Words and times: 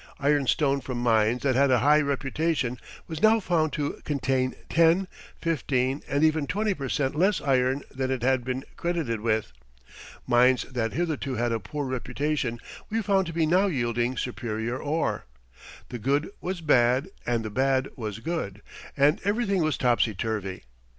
Iron 0.19 0.47
stone 0.47 0.81
from 0.81 0.97
mines 0.97 1.43
that 1.43 1.53
had 1.55 1.69
a 1.69 1.77
high 1.77 2.01
reputation 2.01 2.79
was 3.05 3.21
now 3.21 3.39
found 3.39 3.71
to 3.73 4.01
contain 4.03 4.55
ten, 4.67 5.07
fifteen, 5.39 6.01
and 6.09 6.23
even 6.23 6.47
twenty 6.47 6.73
per 6.73 6.89
cent 6.89 7.13
less 7.13 7.39
iron 7.39 7.83
than 7.93 8.09
it 8.09 8.23
had 8.23 8.43
been 8.43 8.63
credited 8.75 9.21
with. 9.21 9.51
Mines 10.25 10.63
that 10.63 10.93
hitherto 10.93 11.35
had 11.35 11.51
a 11.51 11.59
poor 11.59 11.85
reputation 11.85 12.59
we 12.89 13.03
found 13.03 13.27
to 13.27 13.33
be 13.33 13.45
now 13.45 13.67
yielding 13.67 14.17
superior 14.17 14.79
ore. 14.79 15.25
The 15.89 15.99
good 15.99 16.31
was 16.41 16.61
bad 16.61 17.09
and 17.27 17.45
the 17.45 17.51
bad 17.51 17.87
was 17.95 18.17
good, 18.17 18.63
and 18.97 19.21
everything 19.23 19.61
was 19.61 19.77
topsy 19.77 20.15
turvy. 20.15 20.63